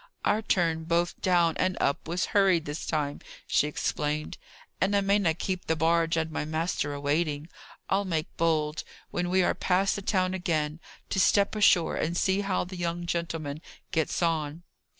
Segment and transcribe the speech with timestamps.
[0.25, 4.39] "Our turn both down and up was hurried this time," she explained,
[4.81, 7.47] "and I mayna keep the barge and my master a waiting.
[7.87, 10.79] I'll make bold, when we are past the town again,
[11.11, 13.61] to step ashore, and see how the young gentleman
[13.91, 14.63] gets on."